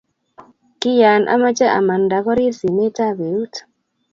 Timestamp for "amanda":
1.79-2.17